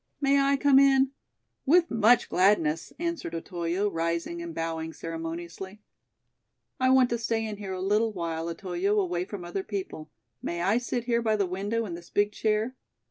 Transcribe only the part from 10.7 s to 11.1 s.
sit